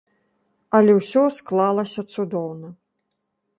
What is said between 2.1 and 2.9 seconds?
цудоўна.